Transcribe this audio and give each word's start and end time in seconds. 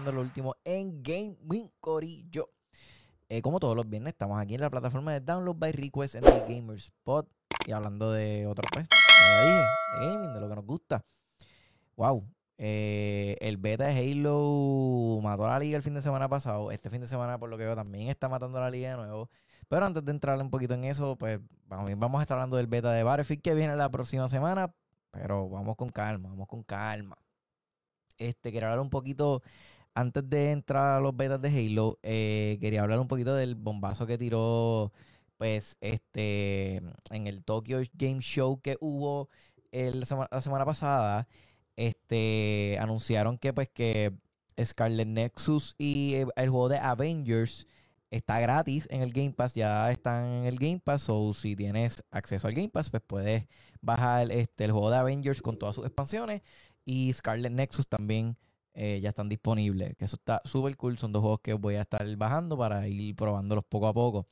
lo 0.00 0.20
último 0.20 0.56
en 0.64 1.02
Gaming 1.02 1.70
Corillo. 1.80 2.50
Eh, 3.28 3.40
como 3.42 3.60
todos 3.60 3.76
los 3.76 3.88
viernes, 3.88 4.12
estamos 4.12 4.38
aquí 4.38 4.54
en 4.54 4.60
la 4.60 4.70
plataforma 4.70 5.12
de 5.12 5.20
Download 5.20 5.56
by 5.56 5.72
Request 5.72 6.16
en 6.16 6.24
el 6.26 6.40
Gamer 6.48 6.76
Spot. 6.76 7.28
Y 7.66 7.72
hablando 7.72 8.10
de 8.10 8.46
otra 8.46 8.68
pues, 8.72 8.86
ya 8.90 9.42
dije, 9.42 9.64
de 10.00 10.06
gaming, 10.06 10.34
de 10.34 10.40
lo 10.40 10.48
que 10.48 10.54
nos 10.56 10.66
gusta. 10.66 11.04
Wow. 11.96 12.26
eh, 12.58 13.36
el 13.40 13.58
beta 13.58 13.86
de 13.86 13.92
Halo 13.92 15.20
mató 15.22 15.46
a 15.46 15.50
la 15.50 15.58
liga 15.58 15.76
el 15.76 15.82
fin 15.82 15.94
de 15.94 16.02
semana 16.02 16.28
pasado. 16.28 16.70
Este 16.70 16.90
fin 16.90 17.00
de 17.00 17.06
semana, 17.06 17.38
por 17.38 17.48
lo 17.48 17.56
que 17.56 17.64
veo, 17.64 17.76
también 17.76 18.08
está 18.08 18.28
matando 18.28 18.60
la 18.60 18.70
liga 18.70 18.90
de 18.90 18.96
nuevo. 18.96 19.30
Pero 19.68 19.86
antes 19.86 20.04
de 20.04 20.10
entrar 20.10 20.40
un 20.40 20.50
poquito 20.50 20.74
en 20.74 20.84
eso, 20.84 21.16
pues 21.16 21.38
vamos, 21.66 22.18
a 22.18 22.22
estar 22.22 22.36
hablando 22.36 22.56
del 22.56 22.66
beta 22.66 22.92
de 22.92 23.02
Battlefield 23.02 23.42
que 23.42 23.54
viene 23.54 23.76
la 23.76 23.90
próxima 23.90 24.28
semana. 24.28 24.74
Pero 25.10 25.48
vamos 25.48 25.76
con 25.76 25.90
calma, 25.90 26.30
vamos 26.30 26.48
con 26.48 26.62
calma. 26.62 27.16
Este, 28.18 28.52
quería 28.52 28.68
hablar 28.68 28.80
un 28.80 28.90
poquito, 28.90 29.42
antes 29.94 30.28
de 30.28 30.52
entrar 30.52 30.96
a 30.98 31.00
los 31.00 31.16
betas 31.16 31.40
de 31.40 31.48
Halo, 31.48 31.98
eh, 32.02 32.58
quería 32.60 32.82
hablar 32.82 32.98
un 33.00 33.08
poquito 33.08 33.34
del 33.34 33.54
bombazo 33.56 34.06
que 34.06 34.18
tiró, 34.18 34.92
pues, 35.38 35.76
este, 35.80 36.76
en 37.10 37.26
el 37.26 37.44
Tokyo 37.44 37.80
Game 37.94 38.20
Show 38.20 38.60
que 38.60 38.76
hubo 38.80 39.28
el 39.72 40.04
sema- 40.06 40.28
la 40.30 40.40
semana 40.40 40.64
pasada. 40.64 41.28
Este, 41.76 42.76
anunciaron 42.80 43.38
que, 43.38 43.52
pues, 43.52 43.68
que 43.70 44.12
Scarlet 44.62 45.08
Nexus 45.08 45.74
y 45.78 46.14
eh, 46.14 46.26
el 46.36 46.50
juego 46.50 46.68
de 46.68 46.78
Avengers 46.78 47.66
está 48.10 48.38
gratis 48.40 48.86
en 48.90 49.00
el 49.02 49.12
Game 49.12 49.32
Pass, 49.32 49.54
ya 49.54 49.90
están 49.90 50.26
en 50.26 50.44
el 50.46 50.58
Game 50.58 50.80
Pass, 50.80 51.08
o 51.08 51.32
si 51.32 51.56
tienes 51.56 52.02
acceso 52.10 52.46
al 52.46 52.54
Game 52.54 52.68
Pass, 52.68 52.90
pues 52.90 53.02
puedes 53.06 53.46
bajar 53.80 54.30
este, 54.30 54.64
el 54.64 54.72
juego 54.72 54.90
de 54.90 54.98
Avengers 54.98 55.40
con 55.42 55.58
todas 55.58 55.74
sus 55.74 55.84
expansiones 55.86 56.42
y 56.84 57.12
Scarlet 57.12 57.52
Nexus 57.52 57.88
también 57.88 58.36
eh, 58.74 59.00
ya 59.02 59.10
están 59.10 59.28
disponibles, 59.28 59.94
que 59.96 60.04
eso 60.06 60.16
está 60.16 60.40
súper 60.44 60.76
cool, 60.76 60.98
son 60.98 61.12
dos 61.12 61.20
juegos 61.20 61.40
que 61.40 61.52
voy 61.54 61.74
a 61.74 61.82
estar 61.82 62.04
bajando 62.16 62.56
para 62.56 62.86
ir 62.88 63.14
probándolos 63.14 63.64
poco 63.64 63.86
a 63.86 63.92
poco. 63.92 64.26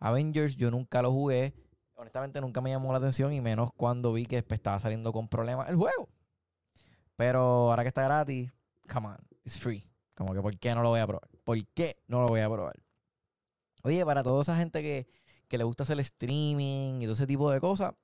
Avengers 0.00 0.56
yo 0.56 0.70
nunca 0.70 1.00
lo 1.00 1.12
jugué, 1.12 1.54
honestamente 1.94 2.40
nunca 2.40 2.60
me 2.60 2.70
llamó 2.70 2.92
la 2.92 2.98
atención 2.98 3.32
y 3.32 3.40
menos 3.40 3.70
cuando 3.74 4.12
vi 4.12 4.26
que 4.26 4.42
pues, 4.42 4.58
estaba 4.58 4.78
saliendo 4.78 5.12
con 5.12 5.28
problemas 5.28 5.68
el 5.70 5.76
juego. 5.76 6.08
Pero 7.16 7.70
ahora 7.70 7.82
que 7.82 7.88
está 7.88 8.04
gratis, 8.04 8.52
come 8.92 9.08
on, 9.08 9.16
it's 9.44 9.58
free. 9.58 9.88
Como 10.14 10.34
que, 10.34 10.42
¿por 10.42 10.58
qué 10.58 10.74
no 10.74 10.82
lo 10.82 10.90
voy 10.90 11.00
a 11.00 11.06
probar? 11.06 11.28
¿Por 11.44 11.66
qué 11.68 12.02
no 12.08 12.20
lo 12.20 12.28
voy 12.28 12.40
a 12.40 12.50
probar? 12.50 12.76
Oye, 13.82 14.04
para 14.04 14.22
toda 14.22 14.42
esa 14.42 14.56
gente 14.56 14.82
que, 14.82 15.06
que 15.48 15.58
le 15.58 15.64
gusta 15.64 15.84
hacer 15.84 15.98
streaming 16.00 17.00
y 17.00 17.04
todo 17.04 17.14
ese 17.14 17.26
tipo 17.26 17.50
de 17.50 17.60
cosas, 17.60 17.94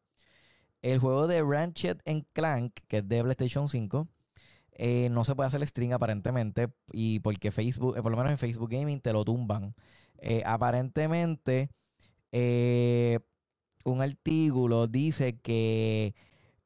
el 0.80 0.98
juego 0.98 1.26
de 1.26 1.42
Ratchet 1.42 2.02
Clank, 2.32 2.72
que 2.88 2.98
es 2.98 3.08
de 3.08 3.22
PlayStation 3.22 3.68
5, 3.68 4.08
eh, 4.74 5.08
no 5.10 5.24
se 5.24 5.34
puede 5.34 5.48
hacer 5.48 5.66
stream 5.66 5.92
aparentemente 5.92 6.72
y 6.92 7.20
porque 7.20 7.50
Facebook, 7.50 7.96
eh, 7.96 8.02
por 8.02 8.10
lo 8.10 8.16
menos 8.16 8.32
en 8.32 8.38
Facebook 8.38 8.70
Gaming, 8.70 9.00
te 9.00 9.12
lo 9.12 9.24
tumban. 9.24 9.74
Eh, 10.18 10.42
aparentemente, 10.46 11.70
un 13.84 14.00
artículo 14.00 14.86
dice 14.86 15.38
que 15.40 16.14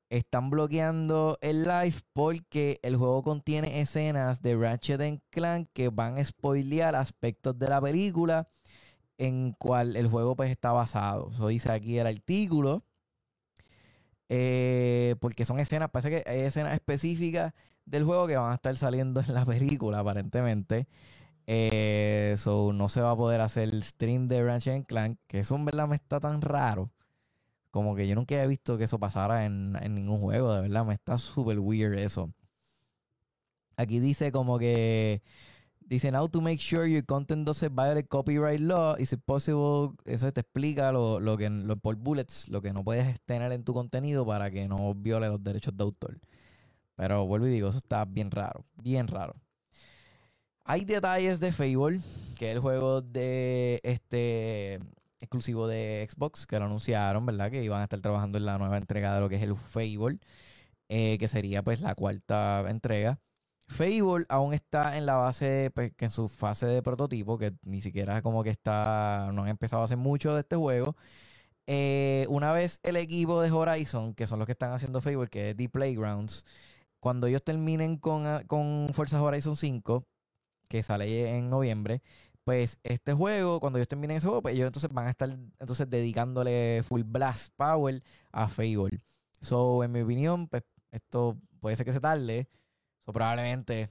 están 0.09 0.51
bloqueando 0.51 1.39
el 1.41 1.65
live 1.65 1.97
porque 2.13 2.79
el 2.83 2.97
juego 2.97 3.23
contiene 3.25 3.80
escenas 3.80 4.41
de 4.41 4.57
Ratchet 4.57 5.20
Clank 5.30 5.69
que 5.73 5.89
van 5.89 6.19
a 6.19 6.25
spoilear 6.25 6.95
aspectos 6.95 7.59
de 7.59 7.69
la 7.69 7.80
película 7.80 8.48
en 9.19 9.53
cual 9.53 9.97
el 9.97 10.09
juego 10.09 10.36
pues 10.36 10.51
está 10.51 10.73
basado. 10.73 11.30
Eso 11.30 11.48
dice 11.48 11.73
aquí 11.73 11.98
el 11.98 12.07
artículo. 12.07 12.85
Porque 14.29 15.45
son 15.45 15.59
escenas, 15.61 15.91
parece 15.91 16.11
que 16.11 16.30
hay 16.30 16.41
escenas 16.41 16.75
específicas 16.75 17.53
del 17.86 18.05
juego 18.05 18.27
que 18.27 18.36
van 18.36 18.52
a 18.52 18.57
estar 18.57 18.77
saliendo 18.77 19.20
en 19.20 19.35
la 19.35 19.45
película, 19.45 20.01
aparentemente. 20.01 20.86
Eh, 21.47 22.35
so 22.39 22.73
no 22.73 22.89
se 22.89 23.01
va 23.01 23.13
a 23.13 23.17
poder 23.17 23.41
hacer 23.41 23.69
el 23.70 23.83
stream 23.85 24.29
de 24.29 24.45
Ratchet 24.45 24.74
and 24.74 24.86
Clank, 24.86 25.19
que 25.29 25.41
eso 25.41 25.55
en 25.57 25.64
verdad 25.64 25.89
me 25.89 25.97
está 25.97 26.20
tan 26.20 26.42
raro. 26.42 26.91
Como 27.70 27.95
que 27.97 28.08
yo 28.08 28.14
nunca 28.14 28.42
he 28.42 28.47
visto 28.47 28.79
que 28.79 28.85
eso 28.85 28.98
pasara 28.98 29.47
en, 29.47 29.77
en 29.83 29.95
ningún 29.95 30.20
juego, 30.20 30.55
de 30.55 30.63
verdad, 30.63 30.85
me 30.85 30.95
está 30.95 31.19
súper 31.19 31.58
weird 31.61 31.98
eso. 31.98 32.33
Aquí 33.77 34.01
dice 34.01 34.33
como 34.33 34.58
que 34.58 35.23
Dice, 35.89 36.11
now 36.11 36.27
to 36.27 36.41
make 36.41 36.58
sure 36.58 36.85
your 36.85 37.05
content 37.05 37.47
doesn't 37.47 37.73
violate 37.73 38.08
copyright 38.08 38.58
law, 38.58 38.97
is 38.98 39.13
it 39.13 39.20
possible? 39.24 39.95
Eso 40.05 40.33
te 40.33 40.41
explica 40.41 40.91
lo, 40.91 41.20
lo 41.20 41.36
que, 41.36 41.48
lo, 41.48 41.77
por 41.77 41.95
bullets, 41.95 42.48
lo 42.48 42.61
que 42.61 42.73
no 42.73 42.83
puedes 42.83 43.20
tener 43.20 43.53
en 43.53 43.63
tu 43.63 43.73
contenido 43.73 44.27
para 44.27 44.51
que 44.51 44.67
no 44.67 44.95
viole 44.95 45.29
los 45.29 45.45
derechos 45.45 45.77
de 45.77 45.85
autor. 45.85 46.18
Pero 46.96 47.27
vuelvo 47.27 47.46
y 47.46 47.51
digo, 47.51 47.68
eso 47.68 47.79
está 47.79 48.05
bien 48.05 48.30
raro, 48.30 48.64
bien 48.83 49.07
raro. 49.08 49.36
Hay 50.64 50.84
detalles 50.84 51.39
de 51.40 51.52
Fable, 51.52 52.01
que 52.39 52.51
es 52.51 52.57
el 52.57 52.61
juego 52.61 53.01
de 53.02 53.80
este 53.84 54.80
exclusivo 55.20 55.68
de 55.68 56.06
Xbox, 56.11 56.46
que 56.46 56.58
lo 56.58 56.67
anunciaron, 56.67 57.24
¿verdad? 57.27 57.51
Que 57.51 57.62
iban 57.62 57.80
a 57.80 57.85
estar 57.85 58.01
trabajando 58.01 58.39
en 58.39 58.46
la 58.46 58.58
nueva 58.58 58.77
entrega 58.77 59.14
de 59.14 59.20
lo 59.20 59.29
que 59.29 59.36
es 59.36 59.42
el 59.42 59.56
Fable, 59.56 60.18
eh, 60.89 61.18
que 61.18 61.29
sería 61.29 61.62
pues 61.62 61.80
la 61.80 61.95
cuarta 61.95 62.64
entrega. 62.68 63.20
Fable 63.68 64.24
aún 64.29 64.55
está 64.55 64.96
en 64.96 65.06
la 65.06 65.17
base, 65.17 65.70
pues, 65.74 65.92
en 65.98 66.11
su 66.11 66.29
fase 66.29 66.67
de 66.67 66.83
prototipo, 66.83 67.39
que 67.39 67.55
ni 67.64 67.83
siquiera 67.83 68.23
como 68.23 68.42
que 68.45 68.51
está, 68.51 69.30
no 69.35 69.42
han 69.42 69.48
empezado 69.48 69.83
a 69.83 69.86
hacer 69.86 69.98
mucho 69.98 70.35
de 70.35 70.40
este 70.40 70.56
juego. 70.56 70.96
Eh, 71.67 72.27
una 72.29 72.52
vez 72.52 72.80
el 72.85 72.96
equipo 72.96 73.40
de 73.42 73.51
Horizon, 73.51 74.14
que 74.14 74.27
son 74.27 74.39
los 74.39 74.46
que 74.46 74.52
están 74.52 74.73
haciendo 74.73 75.01
Fable, 75.01 75.29
que 75.29 75.51
es 75.51 75.56
The 75.56 75.68
Playgrounds, 75.68 76.45
cuando 77.06 77.28
ellos 77.28 77.44
terminen 77.44 77.98
con, 77.98 78.27
ah, 78.27 78.42
con 78.48 78.90
Forza 78.92 79.22
Horizon 79.22 79.55
5, 79.55 80.05
que 80.67 80.83
sale 80.83 81.36
en 81.36 81.48
noviembre, 81.48 82.02
pues 82.42 82.80
este 82.83 83.12
juego, 83.12 83.61
cuando 83.61 83.78
ellos 83.78 83.86
terminen 83.86 84.17
ese 84.17 84.27
juego, 84.27 84.42
pues 84.42 84.56
ellos 84.56 84.67
entonces 84.67 84.90
van 84.92 85.06
a 85.06 85.11
estar 85.11 85.30
entonces 85.61 85.89
dedicándole 85.89 86.83
full 86.83 87.02
blast 87.05 87.52
power 87.56 88.02
a 88.33 88.48
Fable. 88.48 89.00
So, 89.40 89.84
en 89.84 89.92
mi 89.92 90.00
opinión, 90.00 90.48
pues 90.48 90.64
esto 90.90 91.36
puede 91.61 91.77
ser 91.77 91.86
que 91.86 91.92
se 91.92 92.00
tarde. 92.00 92.48
So, 93.05 93.12
probablemente 93.12 93.88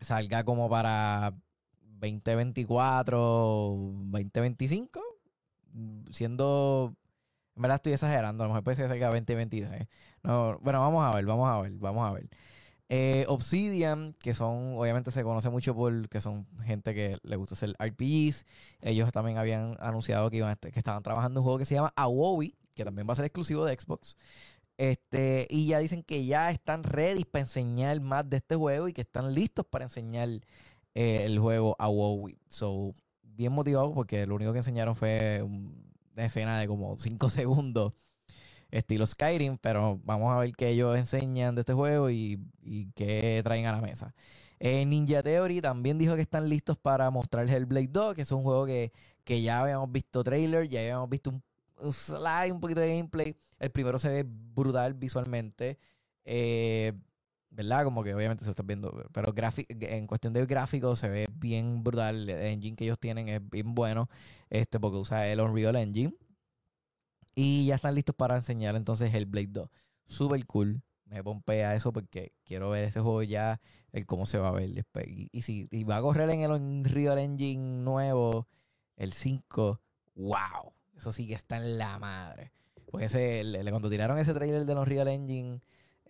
salga 0.00 0.44
como 0.44 0.70
para 0.70 1.34
2024, 1.80 3.18
2025. 4.12 5.02
mm, 5.72 6.04
Siendo. 6.12 6.94
En 7.56 7.62
verdad 7.62 7.76
estoy 7.76 7.92
exagerando. 7.92 8.44
A 8.44 8.46
lo 8.46 8.52
mejor 8.52 8.64
puede 8.64 8.76
ser 8.76 8.86
que 8.86 8.90
salga 8.90 9.08
2023. 9.08 9.86
No, 10.22 10.58
bueno, 10.60 10.80
vamos 10.80 11.04
a 11.04 11.14
ver, 11.14 11.24
vamos 11.26 11.48
a 11.48 11.60
ver, 11.62 11.72
vamos 11.72 12.08
a 12.08 12.12
ver. 12.12 12.28
Eh, 12.88 13.24
Obsidian, 13.28 14.14
que 14.20 14.34
son, 14.34 14.74
obviamente 14.76 15.10
se 15.10 15.22
conoce 15.22 15.48
mucho 15.50 15.74
por 15.74 16.08
que 16.10 16.20
son 16.20 16.46
gente 16.64 16.94
que 16.94 17.18
le 17.22 17.36
gusta 17.36 17.54
hacer 17.54 17.74
RPGs. 17.78 18.44
Ellos 18.82 19.12
también 19.12 19.38
habían 19.38 19.76
anunciado 19.80 20.30
que, 20.30 20.38
iban 20.38 20.56
que 20.56 20.78
estaban 20.78 21.02
trabajando 21.02 21.40
un 21.40 21.44
juego 21.44 21.58
que 21.58 21.64
se 21.64 21.74
llama 21.74 21.92
Awowi, 21.96 22.54
que 22.74 22.84
también 22.84 23.08
va 23.08 23.12
a 23.14 23.16
ser 23.16 23.24
exclusivo 23.26 23.64
de 23.64 23.74
Xbox. 23.78 24.16
Este, 24.78 25.46
y 25.50 25.66
ya 25.68 25.78
dicen 25.78 26.02
que 26.02 26.24
ya 26.26 26.50
están 26.50 26.82
ready 26.82 27.24
para 27.24 27.42
enseñar 27.42 28.00
más 28.00 28.28
de 28.28 28.38
este 28.38 28.56
juego 28.56 28.88
y 28.88 28.92
que 28.92 29.02
están 29.02 29.34
listos 29.34 29.66
para 29.66 29.84
enseñar 29.84 30.28
eh, 30.94 31.22
el 31.24 31.38
juego 31.38 31.76
a 31.78 31.88
WoW. 31.88 32.30
So, 32.48 32.92
bien 33.22 33.52
motivado 33.52 33.94
porque 33.94 34.26
lo 34.26 34.34
único 34.34 34.52
que 34.52 34.58
enseñaron 34.58 34.96
fue 34.96 35.42
un- 35.42 35.91
una 36.14 36.26
escena 36.26 36.58
de 36.60 36.66
como 36.68 36.96
5 36.98 37.30
segundos, 37.30 37.92
estilo 38.70 39.06
Skyrim, 39.06 39.58
pero 39.58 40.00
vamos 40.04 40.32
a 40.32 40.38
ver 40.38 40.52
qué 40.54 40.70
ellos 40.70 40.96
enseñan 40.96 41.54
de 41.54 41.60
este 41.62 41.74
juego 41.74 42.10
y, 42.10 42.40
y 42.62 42.90
qué 42.92 43.40
traen 43.44 43.66
a 43.66 43.72
la 43.72 43.80
mesa. 43.80 44.14
Eh, 44.60 44.84
Ninja 44.86 45.22
Theory 45.22 45.60
también 45.60 45.98
dijo 45.98 46.14
que 46.16 46.22
están 46.22 46.48
listos 46.48 46.78
para 46.78 47.10
mostrar 47.10 47.48
Hellblade 47.48 47.88
2, 47.90 48.14
que 48.14 48.22
es 48.22 48.32
un 48.32 48.42
juego 48.42 48.66
que, 48.66 48.92
que 49.24 49.42
ya 49.42 49.60
habíamos 49.62 49.90
visto 49.92 50.22
trailer, 50.24 50.68
ya 50.68 50.80
habíamos 50.80 51.10
visto 51.10 51.30
un, 51.30 51.42
un 51.80 51.92
slide, 51.92 52.52
un 52.52 52.60
poquito 52.60 52.80
de 52.80 52.96
gameplay. 52.96 53.36
El 53.58 53.70
primero 53.70 53.98
se 53.98 54.08
ve 54.08 54.24
brutal 54.26 54.94
visualmente. 54.94 55.78
eh, 56.24 56.92
¿Verdad? 57.54 57.84
Como 57.84 58.02
que 58.02 58.14
obviamente 58.14 58.44
se 58.44 58.50
está 58.50 58.62
viendo. 58.62 58.90
Pero 59.12 59.34
en 59.36 60.06
cuestión 60.06 60.32
de 60.32 60.46
gráficos 60.46 60.98
se 60.98 61.08
ve 61.08 61.26
bien 61.34 61.84
brutal. 61.84 62.28
El 62.28 62.40
engine 62.46 62.76
que 62.76 62.84
ellos 62.84 62.98
tienen 62.98 63.28
es 63.28 63.46
bien 63.50 63.74
bueno. 63.74 64.08
Este, 64.48 64.80
porque 64.80 64.96
usa 64.98 65.28
el 65.28 65.40
Unreal 65.40 65.76
Engine. 65.76 66.14
Y 67.34 67.66
ya 67.66 67.76
están 67.76 67.94
listos 67.94 68.14
para 68.14 68.36
enseñar 68.36 68.76
entonces 68.76 69.12
Hellblade 69.14 69.48
2. 69.48 69.68
Super 70.06 70.44
cool. 70.46 70.82
Me 71.06 71.22
pompea 71.22 71.74
eso 71.74 71.92
porque 71.92 72.32
quiero 72.44 72.70
ver 72.70 72.84
ese 72.84 73.00
juego 73.00 73.22
ya, 73.22 73.60
el 73.92 74.06
cómo 74.06 74.24
se 74.24 74.38
va 74.38 74.48
a 74.48 74.52
ver. 74.52 74.70
Y, 75.06 75.28
y 75.30 75.42
si 75.42 75.68
y 75.70 75.84
va 75.84 75.96
a 75.98 76.02
correr 76.02 76.30
en 76.30 76.40
el 76.40 76.50
Unreal 76.52 77.18
Engine 77.18 77.82
nuevo, 77.84 78.48
el 78.96 79.12
5, 79.12 79.80
wow. 80.14 80.72
Eso 80.96 81.12
sí 81.12 81.26
que 81.26 81.34
está 81.34 81.58
en 81.58 81.76
la 81.78 81.98
madre. 81.98 82.52
Porque 82.90 83.06
ese, 83.06 83.40
el- 83.40 83.54
el- 83.56 83.70
cuando 83.70 83.90
tiraron 83.90 84.18
ese 84.18 84.32
trailer 84.34 84.64
de 84.64 84.74
Unreal 84.74 85.08
Engine, 85.08 85.60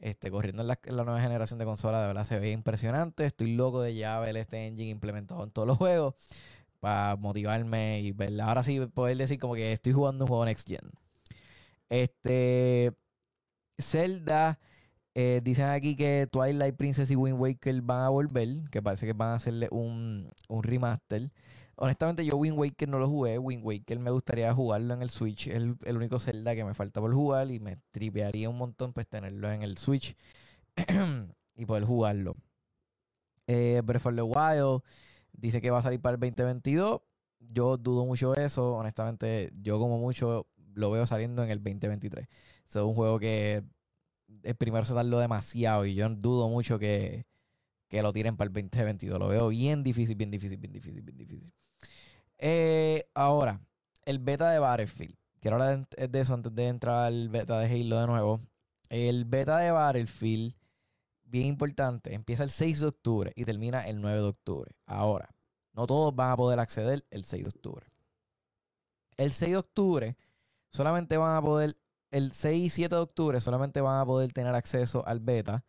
este, 0.03 0.31
corriendo 0.31 0.63
en 0.63 0.69
la, 0.69 0.79
nueva 1.05 1.21
generación 1.23 1.59
de 1.59 1.65
consolas, 1.65 2.03
de 2.03 2.09
verdad 2.09 2.27
se 2.27 2.39
ve 2.41 2.51
impresionante. 2.51 3.25
Estoy 3.25 3.55
loco 3.55 3.81
de 3.83 3.95
ya 3.95 4.19
ver 4.21 4.37
este 4.37 4.67
engine 4.67 4.91
implementado 4.91 5.45
en 5.45 5.51
todos 5.51 5.67
los 5.69 5.79
juegos 5.79 6.15
para 6.81 7.17
motivarme 7.17 8.01
y 8.01 8.13
verla. 8.13 8.47
Ahora 8.47 8.65
sí 8.65 8.81
poder 8.87 9.17
decir 9.17 9.39
como 9.39 9.55
que 9.55 9.73
estoy 9.73 9.93
jugando 9.93 10.25
un 10.25 10.29
juego 10.29 10.45
Next 10.45 10.69
Gen. 10.69 10.91
Este. 11.89 12.93
Zelda, 13.79 14.59
eh, 15.15 15.41
dicen 15.43 15.67
aquí 15.67 15.97
que 15.97 16.29
Twilight 16.31 16.77
Princess 16.77 17.11
y 17.11 17.17
Wind 17.17 17.39
Waker 17.41 17.83
van 17.83 18.03
a 18.05 18.09
volver, 18.11 18.49
que 18.71 18.83
parece 18.83 19.07
que 19.07 19.13
van 19.13 19.31
a 19.31 19.35
hacerle 19.35 19.69
un, 19.71 20.31
un 20.49 20.63
remaster. 20.63 21.31
Honestamente, 21.77 22.25
yo 22.25 22.37
Wind 22.37 22.59
Waker 22.59 22.89
no 22.89 22.99
lo 22.99 23.09
jugué. 23.09 23.39
Wind 23.39 23.65
Waker 23.65 23.99
me 23.99 24.11
gustaría 24.11 24.53
jugarlo 24.53 24.95
en 24.95 25.03
el 25.03 25.11
Switch. 25.11 25.49
Es 25.49 25.55
el, 25.57 25.97
único 25.97 26.19
Zelda 26.19 26.55
que 26.55 26.65
me 26.65 26.75
falta 26.75 27.01
por 27.01 27.13
jugar 27.15 27.51
y 27.51 27.61
me 27.61 27.79
tripearía 27.91 28.49
un 28.49 28.57
montón 28.57 28.93
pues 28.93 29.09
tenerlo 29.09 29.51
en 29.51 29.63
el 29.63 29.79
Switch 29.79 30.17
y 31.57 31.67
poder 31.67 31.85
jugarlo. 31.85 32.37
Eh, 33.47 33.81
Breath 33.85 34.07
of 34.07 34.15
the 34.15 34.23
Wild 34.23 34.83
dice 35.33 35.61
que 35.61 35.71
va 35.71 35.79
a 35.79 35.83
salir 35.83 36.01
para 36.01 36.15
el 36.15 36.21
2022. 36.21 37.01
Yo 37.41 37.77
dudo 37.77 38.05
mucho 38.05 38.35
eso. 38.35 38.75
Honestamente, 38.75 39.53
yo 39.63 39.79
como 39.79 39.99
mucho 39.99 40.47
lo 40.75 40.91
veo 40.91 41.07
saliendo 41.07 41.43
en 41.43 41.51
el 41.51 41.59
2023. 41.59 42.29
Es 42.69 42.77
un 42.77 42.95
juego 42.95 43.19
que 43.19 43.65
el 44.43 44.55
primero 44.57 44.85
se 44.85 44.95
tardó 44.95 45.19
demasiado 45.19 45.85
y 45.87 45.95
yo 45.95 46.09
dudo 46.09 46.49
mucho 46.49 46.79
que, 46.79 47.27
que 47.93 48.01
lo 48.01 48.11
tiren 48.11 48.39
para 48.39 48.49
el 48.49 48.55
2022. 48.55 49.19
Lo 49.19 49.29
veo 49.29 49.49
bien 49.49 49.83
difícil, 49.85 50.17
bien 50.17 50.31
difícil, 50.31 50.57
bien 50.57 50.73
difícil, 50.73 51.03
bien 51.03 51.19
difícil. 51.19 51.53
Eh, 52.39 53.05
ahora, 53.13 53.61
el 54.07 54.19
beta 54.19 54.51
de 54.51 54.59
Battlefield. 54.59 55.15
Quiero 55.41 55.57
hablar 55.57 55.87
de 55.87 56.21
eso 56.21 56.33
antes 56.33 56.55
de 56.55 56.69
entrar 56.69 57.05
al 57.05 57.29
beta 57.29 57.59
de 57.59 57.67
Halo 57.67 58.01
de 58.01 58.07
nuevo. 58.07 58.41
El 58.89 59.27
beta 59.27 59.59
de 59.59 59.73
Battlefield, 59.73 60.55
bien 61.25 61.45
importante, 61.45 62.15
empieza 62.15 62.45
el 62.45 62.51
6 62.51 62.81
de 62.81 62.87
octubre 62.87 63.33
y 63.37 63.45
termina 63.45 63.87
el 63.87 64.01
9 64.01 64.23
de 64.23 64.29
octubre. 64.29 64.73
Ahora, 64.87 65.29
no 65.75 65.87
todos 65.87 66.17
van 66.17 66.31
a 66.31 66.37
poder 66.39 66.61
acceder 66.61 67.05
el 67.11 67.25
6 67.25 67.43
de 67.43 67.49
octubre. 67.51 67.87
El 69.19 69.35
6 69.35 69.51
de 69.51 69.59
octubre 69.59 70.17
solamente 70.71 71.19
van 71.19 71.37
a 71.37 71.43
poder, 71.43 71.77
el 72.11 72.33
6 72.33 72.65
y 72.65 72.71
7 72.71 72.95
de 72.95 73.03
octubre 73.03 73.39
solamente 73.43 73.83
van 73.83 74.01
a 74.01 74.07
poder 74.07 74.33
tener 74.33 74.55
acceso 74.55 75.07
al 75.07 75.21
beta 75.21 75.63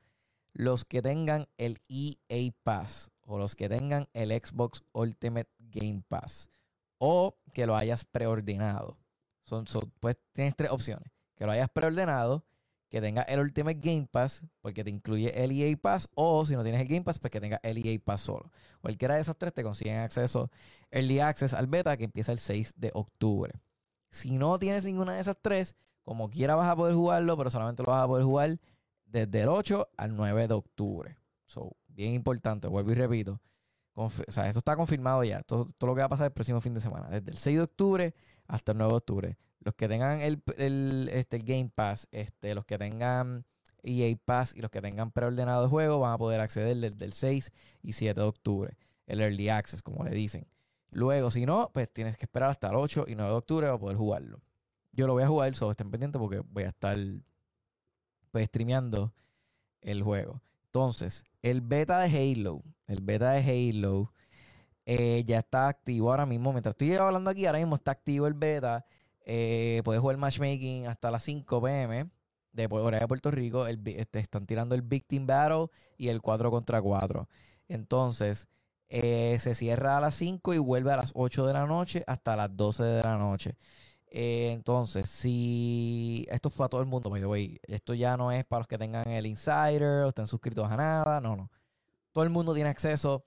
los 0.53 0.85
que 0.85 1.01
tengan 1.01 1.47
el 1.57 1.81
EA 1.89 2.51
Pass 2.63 3.11
o 3.25 3.37
los 3.37 3.55
que 3.55 3.69
tengan 3.69 4.07
el 4.13 4.29
Xbox 4.31 4.83
Ultimate 4.93 5.49
Game 5.59 6.03
Pass 6.07 6.49
o 6.97 7.35
que 7.53 7.65
lo 7.65 7.75
hayas 7.75 8.05
preordenado. 8.05 8.97
Son, 9.43 9.65
pues 9.99 10.17
tienes 10.31 10.55
tres 10.55 10.71
opciones. 10.71 11.11
Que 11.35 11.45
lo 11.45 11.51
hayas 11.51 11.69
preordenado, 11.69 12.45
que 12.89 13.01
tenga 13.01 13.23
el 13.23 13.39
Ultimate 13.39 13.79
Game 13.81 14.07
Pass, 14.09 14.43
porque 14.61 14.83
te 14.83 14.89
incluye 14.89 15.43
el 15.43 15.51
EA 15.51 15.75
Pass, 15.75 16.07
o 16.15 16.45
si 16.45 16.55
no 16.55 16.63
tienes 16.63 16.79
el 16.79 16.87
Game 16.87 17.01
Pass, 17.01 17.19
pues 17.19 17.31
que 17.31 17.41
tenga 17.41 17.59
el 17.63 17.85
EA 17.85 17.99
Pass 18.03 18.21
solo. 18.21 18.51
Cualquiera 18.81 19.15
de 19.15 19.21
esas 19.21 19.35
tres 19.35 19.53
te 19.53 19.63
consiguen 19.63 19.97
acceso, 19.97 20.49
early 20.91 21.19
access 21.19 21.53
al 21.53 21.67
beta 21.67 21.97
que 21.97 22.05
empieza 22.05 22.31
el 22.31 22.39
6 22.39 22.75
de 22.77 22.91
octubre. 22.93 23.53
Si 24.11 24.37
no 24.37 24.59
tienes 24.59 24.85
ninguna 24.85 25.13
de 25.13 25.21
esas 25.21 25.37
tres, 25.41 25.75
como 26.03 26.29
quiera 26.29 26.55
vas 26.55 26.69
a 26.69 26.75
poder 26.75 26.93
jugarlo, 26.93 27.35
pero 27.35 27.49
solamente 27.49 27.83
lo 27.83 27.91
vas 27.91 28.03
a 28.03 28.07
poder 28.07 28.23
jugar 28.23 28.59
desde 29.13 29.41
el 29.41 29.49
8 29.49 29.89
al 29.95 30.15
9 30.15 30.47
de 30.47 30.53
octubre. 30.55 31.17
So, 31.45 31.77
bien 31.87 32.15
importante, 32.15 32.67
vuelvo 32.67 32.91
y 32.91 32.95
repito. 32.95 33.39
o 33.93 34.09
sea, 34.09 34.47
esto 34.47 34.57
está 34.57 34.75
confirmado 34.75 35.23
ya. 35.23 35.43
Todo, 35.43 35.67
todo, 35.77 35.91
lo 35.91 35.95
que 35.95 35.99
va 35.99 36.07
a 36.07 36.09
pasar 36.09 36.25
el 36.25 36.31
próximo 36.31 36.59
fin 36.59 36.73
de 36.73 36.81
semana. 36.81 37.07
Desde 37.09 37.29
el 37.29 37.37
6 37.37 37.57
de 37.57 37.63
octubre 37.63 38.15
hasta 38.47 38.71
el 38.71 38.79
9 38.79 38.91
de 38.91 38.97
octubre. 38.97 39.37
Los 39.59 39.75
que 39.75 39.87
tengan 39.87 40.19
el, 40.19 40.41
el, 40.57 41.09
este, 41.13 41.37
el 41.37 41.43
Game 41.43 41.69
Pass, 41.73 42.07
este, 42.11 42.55
los 42.55 42.65
que 42.65 42.79
tengan 42.79 43.45
EA 43.83 44.17
Pass 44.25 44.55
y 44.55 44.61
los 44.61 44.71
que 44.71 44.81
tengan 44.81 45.11
preordenado 45.11 45.65
el 45.65 45.69
juego 45.69 45.99
van 45.99 46.13
a 46.13 46.17
poder 46.17 46.41
acceder 46.41 46.75
desde 46.77 47.05
el 47.05 47.13
6 47.13 47.51
y 47.83 47.93
7 47.93 48.19
de 48.19 48.25
octubre. 48.25 48.77
El 49.05 49.21
Early 49.21 49.49
Access, 49.49 49.83
como 49.83 50.03
le 50.03 50.11
dicen. 50.11 50.47
Luego, 50.89 51.29
si 51.29 51.45
no, 51.45 51.69
pues 51.71 51.91
tienes 51.93 52.17
que 52.17 52.25
esperar 52.25 52.49
hasta 52.49 52.69
el 52.69 52.75
8 52.75 53.05
y 53.07 53.15
9 53.15 53.29
de 53.29 53.37
octubre 53.37 53.67
para 53.67 53.77
poder 53.77 53.97
jugarlo. 53.97 54.41
Yo 54.91 55.05
lo 55.05 55.13
voy 55.13 55.23
a 55.23 55.27
jugar, 55.27 55.55
solo 55.55 55.71
estén 55.71 55.91
pendientes 55.91 56.19
porque 56.19 56.39
voy 56.39 56.63
a 56.63 56.69
estar 56.69 56.97
pues 58.33 58.47
streameando 58.47 59.13
el 59.81 60.01
juego. 60.01 60.41
Entonces, 60.65 61.23
el 61.43 61.61
beta 61.61 61.99
de 61.99 62.07
Halo, 62.07 62.63
el 62.87 62.99
beta 63.01 63.29
de 63.29 63.41
Halo 63.43 64.11
eh, 64.87 65.23
ya 65.23 65.37
está 65.37 65.67
activo 65.67 66.09
ahora 66.09 66.25
mismo. 66.25 66.51
Mientras 66.51 66.73
estoy 66.73 66.93
hablando 66.93 67.29
aquí, 67.29 67.45
ahora 67.45 67.59
mismo 67.59 67.75
está 67.75 67.91
activo 67.91 68.25
el 68.25 68.33
beta. 68.33 68.85
Eh, 69.23 69.83
puedes 69.85 70.01
jugar 70.01 70.17
matchmaking 70.17 70.87
hasta 70.87 71.11
las 71.11 71.21
5 71.23 71.61
pm 71.61 72.09
de 72.53 72.67
hora 72.71 72.99
de 72.99 73.07
Puerto 73.07 73.29
Rico. 73.29 73.67
El, 73.67 73.79
este, 73.85 74.17
están 74.17 74.47
tirando 74.47 74.73
el 74.73 74.81
Victim 74.81 75.27
Battle 75.27 75.67
y 75.95 76.07
el 76.07 76.19
4 76.19 76.49
contra 76.49 76.81
4. 76.81 77.29
Entonces, 77.67 78.47
eh, 78.89 79.37
se 79.41 79.53
cierra 79.53 79.97
a 79.97 80.01
las 80.01 80.15
5 80.15 80.55
y 80.55 80.57
vuelve 80.57 80.91
a 80.91 80.97
las 80.97 81.11
8 81.13 81.45
de 81.45 81.53
la 81.53 81.67
noche 81.67 82.03
hasta 82.07 82.35
las 82.35 82.57
12 82.57 82.83
de 82.83 83.03
la 83.03 83.19
noche. 83.19 83.55
Eh, 84.15 84.51
entonces, 84.51 85.09
si 85.09 86.27
esto 86.29 86.51
fue 86.51 86.67
a 86.67 86.69
todo 86.69 86.81
el 86.81 86.87
mundo, 86.87 87.09
by 87.09 87.19
the 87.19 87.25
way, 87.25 87.59
esto 87.63 87.95
ya 87.95 88.15
no 88.15 88.31
es 88.31 88.45
para 88.45 88.59
los 88.59 88.67
que 88.67 88.77
tengan 88.77 89.07
el 89.09 89.25
insider 89.25 90.03
o 90.03 90.09
estén 90.09 90.27
suscritos 90.27 90.71
a 90.71 90.77
nada, 90.77 91.19
no, 91.19 91.35
no. 91.35 91.49
Todo 92.11 92.23
el 92.23 92.29
mundo 92.29 92.53
tiene 92.53 92.69
acceso 92.69 93.25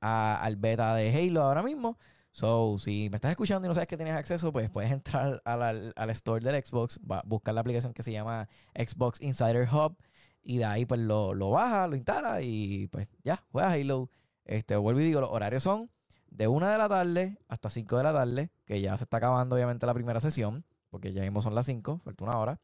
al 0.00 0.56
beta 0.56 0.94
de 0.94 1.14
Halo 1.14 1.42
ahora 1.42 1.62
mismo. 1.62 1.98
So, 2.32 2.78
si 2.78 3.10
me 3.10 3.16
estás 3.16 3.32
escuchando 3.32 3.66
y 3.66 3.68
no 3.68 3.74
sabes 3.74 3.88
que 3.88 3.98
tienes 3.98 4.14
acceso, 4.14 4.52
pues 4.52 4.70
puedes 4.70 4.90
entrar 4.90 5.42
al, 5.44 5.92
al 5.94 6.10
store 6.10 6.40
del 6.42 6.64
Xbox, 6.64 6.98
buscar 7.26 7.52
la 7.52 7.60
aplicación 7.60 7.92
que 7.92 8.02
se 8.02 8.12
llama 8.12 8.48
Xbox 8.74 9.20
Insider 9.20 9.68
Hub 9.70 9.98
y 10.42 10.58
de 10.58 10.64
ahí 10.64 10.86
pues 10.86 11.00
lo, 11.00 11.34
lo 11.34 11.50
baja, 11.50 11.86
lo 11.88 11.94
instala 11.94 12.40
y 12.40 12.88
pues 12.88 13.06
ya, 13.22 13.44
juegas 13.52 13.74
Halo 13.74 14.08
este, 14.46 14.76
vuelvo 14.76 15.00
y 15.00 15.04
digo, 15.04 15.20
los 15.20 15.30
horarios 15.30 15.62
son 15.62 15.90
de 16.32 16.48
1 16.48 16.66
de 16.66 16.78
la 16.78 16.88
tarde 16.88 17.38
hasta 17.48 17.70
5 17.70 17.96
de 17.98 18.02
la 18.02 18.12
tarde, 18.12 18.50
que 18.64 18.80
ya 18.80 18.96
se 18.96 19.04
está 19.04 19.18
acabando 19.18 19.54
obviamente 19.54 19.86
la 19.86 19.94
primera 19.94 20.20
sesión, 20.20 20.64
porque 20.90 21.12
ya 21.12 21.22
mismo 21.22 21.42
son 21.42 21.54
las 21.54 21.66
5, 21.66 22.00
falta 22.04 22.24
una 22.24 22.38
hora. 22.38 22.60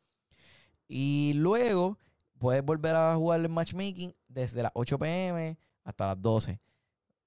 Y 0.88 1.34
luego 1.34 1.98
puedes 2.38 2.64
volver 2.64 2.94
a 2.94 3.14
jugar 3.16 3.40
el 3.40 3.48
matchmaking 3.48 4.14
desde 4.28 4.62
las 4.62 4.72
8 4.74 4.98
pm 4.98 5.58
hasta 5.84 6.08
las 6.08 6.22
12. 6.22 6.60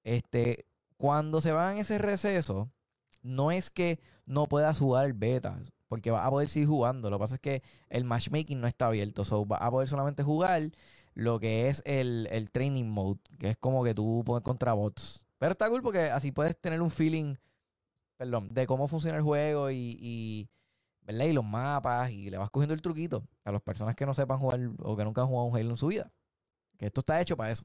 Este, 0.04 0.66
cuando 0.96 1.40
se 1.40 1.52
va 1.52 1.72
en 1.72 1.78
ese 1.78 1.98
receso, 1.98 2.70
no 3.22 3.52
es 3.52 3.70
que 3.70 4.00
no 4.26 4.46
puedas 4.46 4.78
jugar 4.78 5.06
el 5.06 5.12
beta, 5.12 5.58
porque 5.88 6.10
vas 6.10 6.26
a 6.26 6.30
poder 6.30 6.48
seguir 6.48 6.68
jugando. 6.68 7.10
Lo 7.10 7.18
que 7.18 7.22
pasa 7.22 7.34
es 7.34 7.40
que 7.40 7.62
el 7.88 8.04
matchmaking 8.04 8.60
no 8.60 8.66
está 8.66 8.86
abierto, 8.86 9.24
so 9.24 9.46
vas 9.46 9.62
a 9.62 9.70
poder 9.70 9.88
solamente 9.88 10.22
jugar 10.22 10.62
lo 11.14 11.38
que 11.38 11.68
es 11.68 11.82
el, 11.84 12.48
training 12.52 12.84
mode, 12.84 13.20
que 13.38 13.50
es 13.50 13.56
como 13.56 13.84
que 13.84 13.94
tú 13.94 14.22
pones 14.24 14.42
contra 14.42 14.72
bots. 14.72 15.26
Pero 15.42 15.52
está 15.54 15.68
cool 15.68 15.82
porque 15.82 16.02
así 16.02 16.30
puedes 16.30 16.56
tener 16.56 16.80
un 16.80 16.92
feeling, 16.92 17.34
perdón, 18.16 18.54
de 18.54 18.64
cómo 18.64 18.86
funciona 18.86 19.16
el 19.16 19.24
juego 19.24 19.72
y, 19.72 19.98
y, 20.00 20.48
y 21.08 21.32
los 21.32 21.44
mapas 21.44 22.12
y 22.12 22.30
le 22.30 22.38
vas 22.38 22.48
cogiendo 22.48 22.74
el 22.74 22.80
truquito 22.80 23.26
a 23.42 23.50
las 23.50 23.60
personas 23.60 23.96
que 23.96 24.06
no 24.06 24.14
sepan 24.14 24.38
jugar 24.38 24.60
o 24.78 24.96
que 24.96 25.02
nunca 25.02 25.22
han 25.22 25.26
jugado 25.26 25.48
un 25.48 25.56
Halo 25.56 25.70
en 25.70 25.76
su 25.76 25.88
vida. 25.88 26.12
Que 26.78 26.86
esto 26.86 27.00
está 27.00 27.20
hecho 27.20 27.36
para 27.36 27.50
eso. 27.50 27.64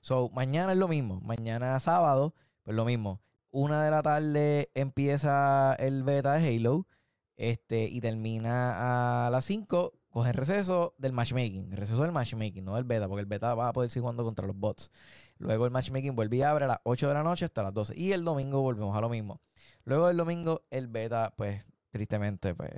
So, 0.00 0.28
mañana 0.30 0.72
es 0.72 0.78
lo 0.78 0.88
mismo. 0.88 1.20
Mañana 1.20 1.78
sábado, 1.78 2.34
pues 2.64 2.76
lo 2.76 2.84
mismo. 2.84 3.22
Una 3.52 3.84
de 3.84 3.92
la 3.92 4.02
tarde 4.02 4.72
empieza 4.74 5.76
el 5.76 6.02
beta 6.02 6.32
de 6.32 6.56
Halo. 6.56 6.88
Este, 7.36 7.84
y 7.84 8.00
termina 8.00 9.26
a 9.28 9.30
las 9.30 9.44
5 9.44 9.92
cogen 10.16 10.32
receso 10.32 10.94
del 10.96 11.12
matchmaking, 11.12 11.72
el 11.72 11.76
receso 11.76 12.00
del 12.00 12.10
matchmaking, 12.10 12.64
no 12.64 12.76
del 12.76 12.84
beta, 12.84 13.06
porque 13.06 13.20
el 13.20 13.26
beta 13.26 13.54
va 13.54 13.68
a 13.68 13.72
poder 13.74 13.90
seguir 13.90 14.00
jugando 14.00 14.24
contra 14.24 14.46
los 14.46 14.56
bots. 14.56 14.90
Luego 15.36 15.66
el 15.66 15.70
matchmaking 15.70 16.16
vuelve 16.16 16.38
y 16.38 16.42
abre 16.42 16.64
a 16.64 16.68
las 16.68 16.78
8 16.84 17.08
de 17.08 17.12
la 17.12 17.22
noche 17.22 17.44
hasta 17.44 17.62
las 17.62 17.74
12. 17.74 17.92
Y 17.98 18.12
el 18.12 18.24
domingo 18.24 18.62
volvemos 18.62 18.96
a 18.96 19.02
lo 19.02 19.10
mismo. 19.10 19.42
Luego 19.84 20.06
del 20.06 20.16
domingo, 20.16 20.62
el 20.70 20.88
beta, 20.88 21.34
pues, 21.36 21.62
tristemente, 21.90 22.54
pues, 22.54 22.70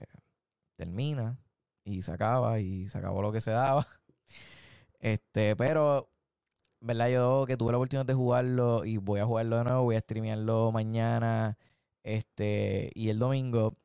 termina 0.75 1.39
y 1.85 2.03
se 2.03 2.11
acaba 2.11 2.59
y 2.59 2.89
se 2.89 2.99
acabó 2.99 3.23
lo 3.23 3.31
que 3.31 3.41
se 3.41 3.53
daba. 3.53 3.87
Este, 5.01 5.55
pero, 5.55 6.11
¿verdad? 6.81 7.09
Yo 7.11 7.45
que 7.47 7.57
tuve 7.57 7.71
la 7.71 7.79
oportunidad 7.79 8.05
de 8.05 8.15
jugarlo 8.15 8.85
y 8.85 8.97
voy 8.97 9.21
a 9.21 9.27
jugarlo 9.27 9.59
de 9.59 9.65
nuevo, 9.65 9.85
voy 9.85 9.95
a 9.95 10.01
streamearlo 10.01 10.73
mañana, 10.73 11.57
este, 12.03 12.91
y 12.95 13.11
el 13.11 13.21
domingo. 13.21 13.77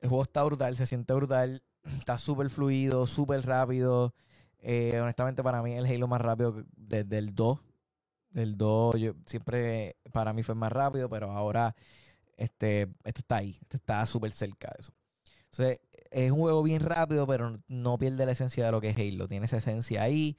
El 0.00 0.08
juego 0.08 0.24
está 0.24 0.42
brutal, 0.42 0.74
se 0.74 0.86
siente 0.86 1.14
brutal 1.14 1.62
está 1.96 2.18
súper 2.18 2.50
fluido, 2.50 3.06
súper 3.06 3.44
rápido. 3.46 4.14
Eh, 4.60 4.98
honestamente, 5.00 5.42
para 5.42 5.62
mí 5.62 5.72
el 5.72 5.86
Halo 5.86 6.08
más 6.08 6.20
rápido 6.20 6.64
desde 6.76 7.18
el 7.18 7.34
2. 7.34 7.58
El 8.34 8.56
2 8.56 8.96
yo, 8.98 9.12
siempre 9.26 9.96
para 10.12 10.32
mí 10.32 10.42
fue 10.42 10.54
más 10.54 10.72
rápido, 10.72 11.08
pero 11.08 11.30
ahora 11.30 11.74
este, 12.36 12.82
este 13.04 13.20
está 13.20 13.36
ahí. 13.36 13.58
Este 13.62 13.76
está 13.76 14.04
súper 14.06 14.32
cerca 14.32 14.68
de 14.68 14.80
eso. 14.80 14.92
Entonces, 15.50 15.80
es 16.10 16.30
un 16.30 16.40
juego 16.40 16.62
bien 16.62 16.82
rápido, 16.82 17.26
pero 17.26 17.58
no 17.68 17.98
pierde 17.98 18.26
la 18.26 18.32
esencia 18.32 18.66
de 18.66 18.72
lo 18.72 18.80
que 18.80 18.90
es 18.90 18.96
Halo. 18.96 19.28
Tiene 19.28 19.46
esa 19.46 19.58
esencia 19.58 20.02
ahí. 20.02 20.38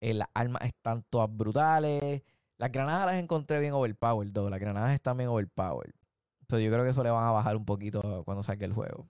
Eh, 0.00 0.14
las 0.14 0.28
armas 0.34 0.62
están 0.64 1.02
todas 1.08 1.34
brutales. 1.34 2.22
Las 2.58 2.72
granadas 2.72 3.06
las 3.06 3.22
encontré 3.22 3.60
bien 3.60 3.72
overpowered, 3.72 4.32
Las 4.50 4.60
granadas 4.60 4.94
están 4.94 5.16
bien 5.16 5.28
overpowered. 5.28 5.94
Entonces 6.42 6.66
yo 6.66 6.72
creo 6.72 6.84
que 6.84 6.90
eso 6.90 7.02
le 7.02 7.10
van 7.10 7.24
a 7.24 7.30
bajar 7.30 7.56
un 7.56 7.64
poquito 7.64 8.22
cuando 8.24 8.42
salga 8.42 8.66
el 8.66 8.72
juego. 8.72 9.08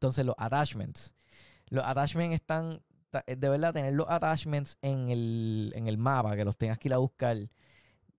Entonces, 0.00 0.24
los 0.24 0.34
attachments. 0.38 1.14
Los 1.68 1.84
attachments 1.84 2.34
están. 2.34 2.82
De 3.26 3.48
verdad, 3.48 3.72
tener 3.72 3.92
los 3.92 4.08
attachments 4.08 4.78
en 4.82 5.10
el, 5.10 5.98
mapa, 5.98 6.36
que 6.36 6.44
los 6.44 6.56
tengas 6.56 6.78
que 6.78 6.88
ir 6.88 6.94
a 6.94 6.98
buscar, 6.98 7.36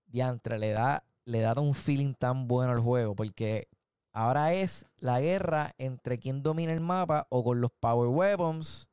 diantre, 0.06 0.58
le 0.58 0.72
da, 0.72 1.02
le 1.24 1.40
da 1.40 1.54
un 1.54 1.74
feeling 1.74 2.14
tan 2.14 2.46
bueno 2.46 2.72
al 2.72 2.80
juego. 2.80 3.16
Porque 3.16 3.68
Ahora 4.12 4.52
es 4.52 4.86
la 4.98 5.20
guerra 5.20 5.74
entre 5.78 6.18
quién 6.18 6.42
domina 6.42 6.72
el 6.72 6.80
mapa 6.80 7.26
o 7.30 7.42
con 7.42 7.62
los 7.62 7.70
power 7.72 8.08
weapons 8.08 8.90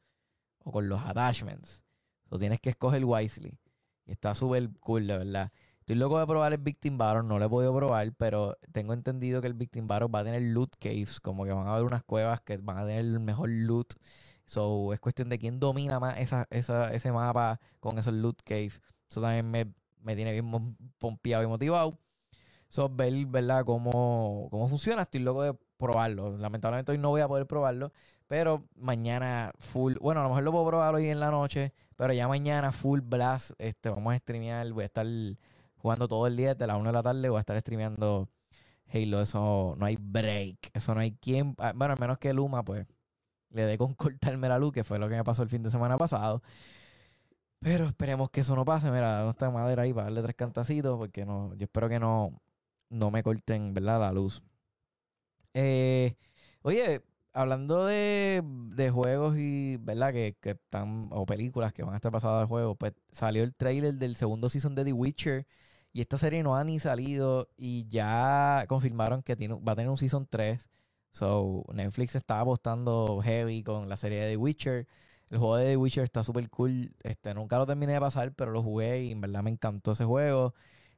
o 0.60 0.72
con 0.72 0.88
los 0.88 1.02
attachments. 1.02 1.84
So, 2.30 2.40
tienes 2.40 2.62
que 2.62 2.70
escoger 2.70 3.04
wisely. 3.04 3.60
Y 4.06 4.12
está 4.14 4.34
súper 4.34 4.70
cool, 4.80 5.08
de 5.08 5.18
verdad. 5.18 5.52
Estoy 5.90 5.98
loco 5.98 6.20
de 6.20 6.28
probar 6.28 6.54
el 6.54 6.60
Victim 6.60 7.00
Battle, 7.00 7.24
no 7.24 7.40
lo 7.40 7.46
he 7.46 7.50
podido 7.50 7.76
probar, 7.76 8.14
pero 8.16 8.56
tengo 8.72 8.94
entendido 8.94 9.42
que 9.42 9.48
el 9.48 9.56
Victim 9.56 9.88
Battle 9.88 10.08
va 10.08 10.20
a 10.20 10.24
tener 10.24 10.44
loot 10.44 10.76
caves, 10.78 11.20
como 11.20 11.46
que 11.46 11.52
van 11.52 11.66
a 11.66 11.74
haber 11.74 11.84
unas 11.84 12.04
cuevas 12.04 12.42
que 12.42 12.58
van 12.58 12.78
a 12.78 12.82
tener 12.82 13.00
el 13.00 13.20
mejor 13.20 13.50
loot. 13.50 13.96
So, 14.46 14.94
es 14.94 15.00
cuestión 15.00 15.30
de 15.30 15.40
quién 15.40 15.60
domina 15.60 16.00
más 16.00 16.20
esa, 16.20 16.46
esa, 16.52 16.94
ese 16.94 17.12
mapa 17.12 17.60
con 17.80 17.98
esos 17.98 18.14
loot 18.14 18.40
caves. 18.44 18.84
Eso 19.10 19.20
también 19.20 19.50
me, 19.50 19.74
me 20.04 20.16
tiene 20.16 20.32
bien 20.32 20.78
pompeado 21.00 21.44
y 21.44 21.48
motivado. 21.48 21.98
So, 22.68 22.88
ver, 22.88 23.26
¿verdad? 23.26 23.66
Cómo, 23.66 24.48
cómo 24.52 24.68
funciona. 24.68 25.02
Estoy 25.02 25.22
loco 25.22 25.42
de 25.42 25.56
probarlo. 25.78 26.38
Lamentablemente 26.38 26.92
hoy 26.92 27.00
no 27.00 27.10
voy 27.10 27.22
a 27.22 27.28
poder 27.28 27.48
probarlo. 27.48 27.92
Pero 28.28 28.64
mañana 28.76 29.54
full. 29.58 29.96
Bueno, 30.00 30.22
a 30.22 30.24
lo 30.26 30.30
mejor 30.30 30.44
lo 30.44 30.52
puedo 30.52 30.68
probar 30.68 30.94
hoy 30.94 31.10
en 31.10 31.20
la 31.20 31.32
noche. 31.32 31.74
Pero 31.96 32.14
ya 32.14 32.28
mañana 32.28 32.72
full 32.72 33.00
blast. 33.02 33.54
Este, 33.58 33.90
vamos 33.90 34.14
a 34.14 34.18
streamear. 34.20 34.72
Voy 34.72 34.84
a 34.84 34.86
estar 34.86 35.08
jugando 35.80 36.08
todo 36.08 36.28
el 36.28 36.38
día 36.38 36.54
desde 36.54 36.68
las 36.68 36.78
1 36.78 36.86
de 36.90 36.94
la 36.94 37.04
tarde. 37.04 37.30
Voy 37.30 37.38
a 37.38 37.42
estar 37.42 37.60
streameando 37.60 38.30
Halo. 38.94 39.22
Eso 39.22 39.76
no 39.78 39.86
hay 39.86 39.98
break. 40.00 40.72
Eso 40.74 40.94
no 40.96 41.02
hay 41.02 41.14
quien. 41.14 41.56
Ah, 41.60 41.74
bueno, 41.76 41.94
al 41.94 42.00
menos 42.00 42.18
que 42.20 42.34
Luma, 42.34 42.64
pues, 42.64 42.86
le 43.52 43.64
dé 43.66 43.78
con 43.78 43.94
cortarme 43.96 44.50
la 44.50 44.60
luz, 44.60 44.74
que 44.74 44.84
fue 44.84 45.00
lo 45.00 45.10
que 45.10 45.16
me 45.16 45.24
pasó 45.24 45.44
el 45.44 45.50
fin 45.50 45.64
de 45.64 45.72
semana 45.72 45.98
pasado. 45.98 46.42
Pero 47.60 47.86
esperemos 47.86 48.30
que 48.30 48.42
eso 48.42 48.56
no 48.56 48.66
pase. 48.66 48.92
Mira, 48.92 49.24
no 49.24 49.32
está 49.32 49.50
madera 49.50 49.84
ahí 49.84 49.94
para 49.94 50.06
darle 50.06 50.22
tres 50.24 50.36
cantacitos. 50.36 50.98
Porque 50.98 51.26
no, 51.26 51.54
yo 51.56 51.66
espero 51.66 51.90
que 51.90 52.00
no, 52.00 52.42
no 52.90 53.12
me 53.12 53.24
corten, 53.24 53.74
¿verdad? 53.74 54.00
La 54.00 54.12
luz. 54.12 54.42
Eh, 55.54 56.16
oye, 56.62 57.02
hablando 57.34 57.86
de, 57.86 58.44
juegos 58.94 59.38
y, 59.38 59.78
¿verdad? 59.78 60.14
Que, 60.14 60.36
están, 60.42 61.10
o 61.12 61.26
películas 61.26 61.74
que 61.74 61.84
van 61.84 61.94
a 61.94 61.98
estar 61.98 62.12
pasadas 62.12 62.42
de 62.44 62.48
juegos, 62.48 62.78
pues 62.78 62.94
salió 63.12 63.44
el 63.44 63.56
trailer 63.56 63.96
del 63.96 64.16
segundo 64.16 64.50
season 64.50 64.76
de 64.76 64.86
The 64.86 64.94
Witcher. 64.94 65.48
Y 65.92 66.02
esta 66.02 66.18
serie 66.18 66.44
no 66.44 66.56
ha 66.56 66.64
ni 66.64 66.80
salido 66.80 67.50
y 67.58 67.88
ya 67.88 68.66
confirmaron 68.68 69.24
que 69.24 69.36
tiene, 69.36 69.56
va 69.56 69.74
a 69.74 69.76
tener 69.76 69.90
un 69.90 69.98
season 69.98 70.28
3. 70.30 70.70
So, 71.12 71.66
Netflix 71.74 72.16
está 72.16 72.40
apostando 72.40 73.22
heavy 73.24 73.64
con 73.64 73.90
la 73.90 73.98
serie 73.98 74.22
de 74.22 74.32
The 74.32 74.38
Witcher. 74.38 74.88
El 75.30 75.38
juego 75.40 75.58
de 75.58 75.66
The 75.66 75.78
Witcher 75.78 76.04
está 76.04 76.24
súper 76.24 76.50
cool. 76.50 76.96
Este, 77.04 77.34
nunca 77.34 77.58
lo 77.58 77.66
terminé 77.66 77.94
de 77.94 78.00
pasar, 78.00 78.34
pero 78.34 78.52
lo 78.52 78.62
jugué 78.62 79.04
y 79.06 79.12
en 79.12 79.22
verdad 79.22 79.44
me 79.44 79.50
encantó 79.52 79.94
ese 79.94 80.06
juego. 80.06 80.54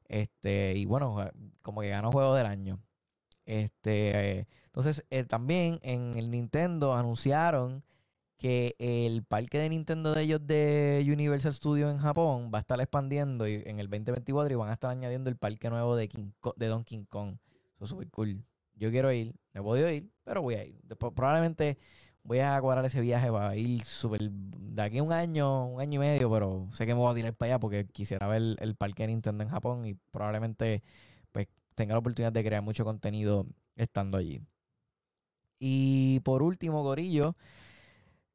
Este, 0.10 0.76
y 0.76 0.86
bueno, 0.86 1.18
como 1.62 1.82
que 1.82 1.90
ganó 1.90 2.12
juego 2.12 2.36
del 2.36 2.46
año. 2.48 2.80
Este, 3.46 4.48
entonces, 4.66 5.06
eh, 5.10 5.24
también 5.26 5.80
en 5.84 6.18
el 6.18 6.32
Nintendo 6.32 6.96
anunciaron 6.96 7.84
que 8.42 8.76
el 8.80 9.24
parque 9.24 9.60
de 9.60 9.70
Nintendo 9.70 10.16
de 10.16 10.24
ellos 10.24 10.42
de 10.44 11.08
Universal 11.08 11.54
Studios 11.54 11.94
en 11.94 12.00
Japón 12.00 12.50
va 12.52 12.58
a 12.58 12.62
estar 12.62 12.82
expandiendo 12.82 13.48
y 13.48 13.62
en 13.68 13.80
el 13.80 13.88
2024 13.88 14.52
y 14.52 14.56
van 14.56 14.72
a 14.72 14.74
estar 14.74 14.90
añadiendo 14.90 15.30
el 15.30 15.36
parque 15.36 15.70
nuevo 15.70 15.96
de, 15.96 16.08
King 16.08 16.32
de 16.56 16.66
Donkey 16.66 17.06
Kong. 17.06 17.36
Eso 17.76 17.84
es 17.84 17.90
súper 17.92 18.10
cool. 18.10 18.44
Yo 18.74 18.90
quiero 18.90 19.12
ir, 19.12 19.36
no 19.54 19.62
he 19.62 19.64
podido 19.64 19.92
ir, 19.92 20.10
pero 20.24 20.42
voy 20.42 20.56
a 20.56 20.66
ir. 20.66 20.76
Después, 20.82 21.14
probablemente 21.16 21.78
voy 22.24 22.40
a 22.40 22.60
cuadrar 22.60 22.84
ese 22.84 23.00
viaje 23.00 23.32
para 23.32 23.56
ir 23.56 23.84
súper 23.84 24.32
de 24.32 24.82
aquí 24.82 24.98
a 24.98 25.04
un 25.04 25.14
año, 25.14 25.68
un 25.68 25.80
año 25.80 25.98
y 25.98 26.08
medio, 26.08 26.32
pero 26.32 26.68
sé 26.74 26.88
que 26.88 26.96
me 26.96 27.00
voy 27.00 27.12
a 27.12 27.16
tirar 27.16 27.36
para 27.36 27.54
allá 27.54 27.60
porque 27.60 27.86
quisiera 27.86 28.28
ver 28.28 28.56
el 28.58 28.76
parque 28.76 29.04
de 29.04 29.10
Nintendo 29.10 29.44
en 29.44 29.52
Japón 29.52 29.86
y 29.86 29.94
probablemente 30.10 30.82
pues 31.32 31.48
tenga 31.76 31.94
la 31.94 32.00
oportunidad 32.00 32.32
de 32.32 32.44
crear 32.44 32.64
mucho 32.64 32.86
contenido 32.86 33.46
estando 33.76 34.18
allí. 34.18 34.42
Y 35.60 36.22
por 36.22 36.42
último, 36.42 36.82
Gorillo, 36.82 37.36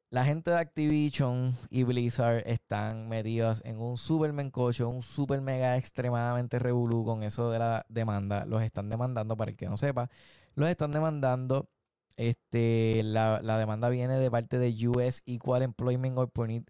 la 0.09 0.23
gente 0.25 0.51
de 0.51 0.57
Activision 0.57 1.53
y 1.69 1.83
Blizzard 1.83 2.43
están 2.45 3.09
metidos 3.09 3.61
en 3.65 3.79
un 3.79 3.97
super 3.97 4.31
mencocho, 4.33 4.89
un 4.89 5.01
super 5.01 5.41
mega 5.41 5.77
extremadamente 5.77 6.59
revolú 6.59 7.03
con 7.03 7.23
eso 7.23 7.51
de 7.51 7.59
la 7.59 7.85
demanda. 7.89 8.45
Los 8.45 8.61
están 8.63 8.89
demandando, 8.89 9.35
para 9.35 9.51
el 9.51 9.57
que 9.57 9.67
no 9.67 9.77
sepa, 9.77 10.09
los 10.55 10.69
están 10.69 10.91
demandando 10.91 11.69
este, 12.17 13.03
la, 13.03 13.39
demanda 13.59 13.89
viene 13.89 14.15
de 14.15 14.31
parte 14.31 14.57
de 14.57 14.87
US 14.87 15.21
Equal 15.25 15.61
Employment 15.61 16.17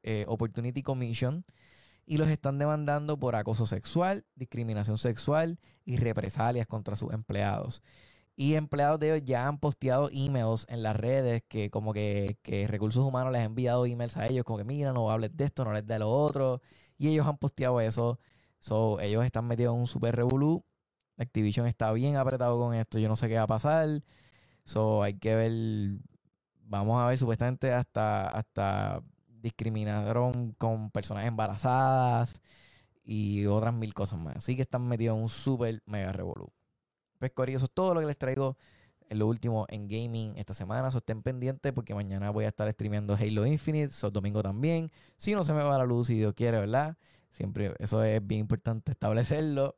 eh, 0.04 0.26
Opportunity 0.28 0.84
Commission 0.84 1.46
y 2.06 2.18
los 2.18 2.28
están 2.28 2.60
demandando 2.60 3.18
por 3.18 3.36
acoso 3.36 3.66
sexual, 3.66 4.26
discriminación 4.36 4.98
sexual 4.98 5.60
y 5.86 5.98
represalias 5.98 6.68
contra 6.68 6.96
sus 6.96 7.14
empleados. 7.14 7.82
Y 8.40 8.54
empleados 8.56 9.00
de 9.00 9.16
ellos 9.16 9.26
ya 9.28 9.48
han 9.48 9.60
posteado 9.60 10.10
emails 10.14 10.68
en 10.70 10.84
las 10.84 10.96
redes 10.96 11.44
que 11.48 11.72
como 11.72 11.92
que, 11.94 12.38
recursos 12.70 13.04
humanos 13.04 13.34
les 13.34 13.42
ha 13.42 13.46
enviado 13.46 13.86
emails 13.88 14.16
a 14.18 14.28
ellos 14.28 14.44
como 14.46 14.60
que 14.60 14.64
mira, 14.64 14.94
no 14.94 15.10
hables 15.12 15.36
de 15.36 15.46
esto, 15.46 15.66
no 15.66 15.74
les 15.74 15.86
de 15.88 16.00
lo 16.00 16.10
otro. 16.12 16.62
Y 17.00 17.10
ellos 17.10 17.28
han 17.28 17.38
posteado 17.40 17.82
eso. 17.82 18.20
So, 18.60 19.00
ellos 19.02 19.26
están 19.26 19.48
metidos 19.48 19.76
en 19.76 19.82
un 19.82 19.88
super 19.88 20.16
revolú. 20.16 20.64
Activision 21.18 21.68
está 21.68 21.92
bien 21.94 22.18
apretado 22.18 22.60
con 22.60 22.76
esto. 22.76 23.00
Yo 23.00 23.10
no 23.10 23.18
sé 23.18 23.28
qué 23.30 23.38
va 23.38 23.44
a 23.44 23.48
pasar. 23.48 24.04
So, 24.66 25.04
hay 25.04 25.16
que 25.16 25.36
ver, 25.36 25.52
vamos 26.62 27.02
a 27.02 27.08
ver, 27.08 27.18
supuestamente 27.18 27.72
hasta, 27.74 28.28
hasta 28.30 29.02
discriminaron 29.28 30.54
con 30.54 30.92
personas 30.92 31.26
embarazadas 31.26 32.42
y 33.04 33.46
otras 33.48 33.74
mil 33.74 33.94
cosas 33.94 34.20
más. 34.20 34.38
Así 34.38 34.56
que 34.56 34.64
están 34.64 34.88
metidos 34.88 35.18
en 35.18 35.24
un 35.24 35.30
super 35.30 35.82
mega 35.88 36.12
revolú. 36.12 36.52
Pues, 37.20 37.32
eso 37.48 37.66
es 37.66 37.72
todo 37.72 37.94
lo 37.94 38.00
que 38.02 38.08
les 38.08 38.18
traigo 38.18 38.58
en 39.10 39.20
lo 39.20 39.28
último 39.28 39.66
en 39.70 39.88
gaming 39.88 40.38
esta 40.38 40.54
semana. 40.54 40.92
So, 40.92 41.00
estén 41.00 41.22
pendientes 41.22 41.74
porque 41.74 41.94
mañana 41.96 42.30
voy 42.30 42.46
a 42.46 42.50
estar 42.50 42.72
streameando 42.72 43.16
Halo 43.16 43.46
Infinite, 43.46 43.92
so, 43.92 44.12
domingo 44.12 44.42
también. 44.44 44.92
Si 45.18 45.34
no 45.34 45.44
se 45.44 45.54
me 45.54 45.64
va 45.64 45.78
la 45.78 45.86
luz, 45.86 46.08
si 46.08 46.16
Dios 46.16 46.34
quiere, 46.34 46.60
¿verdad? 46.60 46.98
Siempre, 47.32 47.74
eso 47.80 48.04
es 48.04 48.26
bien 48.26 48.42
importante 48.42 48.92
establecerlo. 48.92 49.78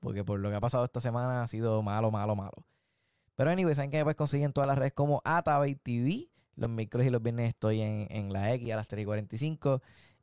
Porque 0.00 0.24
por 0.24 0.38
lo 0.40 0.48
que 0.48 0.56
ha 0.56 0.60
pasado 0.60 0.84
esta 0.84 1.00
semana 1.00 1.42
ha 1.42 1.46
sido 1.46 1.82
malo, 1.82 2.10
malo, 2.10 2.34
malo. 2.34 2.64
Pero 3.34 3.50
anyway, 3.50 3.74
saben 3.74 3.90
que 3.90 3.98
me 3.98 4.04
puedes 4.04 4.16
conseguir 4.16 4.46
en 4.46 4.52
todas 4.52 4.68
las 4.68 4.78
redes 4.78 4.92
como 4.92 5.20
Atabay 5.24 5.74
TV. 5.74 6.28
Los 6.56 6.68
miércoles 6.68 7.06
y 7.06 7.10
los 7.10 7.22
viernes 7.22 7.48
estoy 7.48 7.80
en, 7.80 8.32
la 8.32 8.52
X 8.54 8.72
a 8.72 8.76
las 8.76 8.88
3 8.88 9.02
y 9.02 9.06
45. 9.06 9.82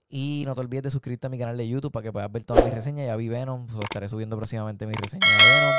Y 0.09 0.43
no 0.45 0.53
te 0.55 0.61
olvides 0.61 0.83
de 0.83 0.91
suscribirte 0.91 1.27
a 1.27 1.29
mi 1.29 1.37
canal 1.37 1.57
de 1.57 1.67
YouTube 1.67 1.91
para 1.91 2.03
que 2.03 2.11
puedas 2.11 2.31
ver 2.31 2.45
todas 2.45 2.63
mis 2.63 2.73
reseñas. 2.73 3.07
Ya 3.07 3.15
vi 3.15 3.27
Venom, 3.27 3.65
pues, 3.67 3.79
estaré 3.83 4.07
subiendo 4.07 4.37
próximamente 4.37 4.85
mis 4.85 4.95
reseñas 4.97 5.29
de 5.29 5.35
Venom. 5.35 5.73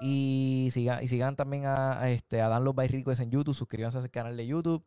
Y 0.00 0.70
sigan, 0.72 1.02
y 1.02 1.08
sigan 1.08 1.36
también 1.36 1.64
a, 1.66 2.08
este, 2.10 2.40
a 2.40 2.48
Dan 2.48 2.64
Los 2.64 2.74
Bairricos 2.74 3.20
en 3.20 3.30
YouTube. 3.30 3.54
Suscríbanse 3.54 3.98
al 3.98 4.10
canal 4.10 4.36
de 4.36 4.46
YouTube. 4.46 4.84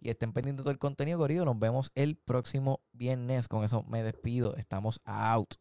Y 0.00 0.10
estén 0.10 0.32
pendientes 0.32 0.58
de 0.58 0.64
todo 0.64 0.72
el 0.72 0.78
contenido, 0.78 1.18
corrido. 1.18 1.44
Nos 1.44 1.58
vemos 1.58 1.90
el 1.94 2.16
próximo 2.16 2.80
viernes. 2.92 3.48
Con 3.48 3.64
eso 3.64 3.84
me 3.84 4.02
despido. 4.02 4.56
Estamos 4.56 5.00
out. 5.04 5.54